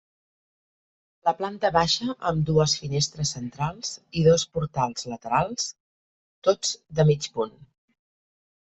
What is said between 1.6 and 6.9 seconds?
baixa amb dues finestres centrals i dos portals laterals, tots